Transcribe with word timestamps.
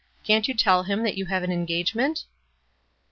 Can't 0.23 0.47
you 0.47 0.55
tell 0.55 0.81
him 0.81 1.03
that 1.03 1.15
you 1.15 1.27
have 1.27 1.43
an 1.43 1.51
engage 1.51 1.93
ment?" 1.93 2.23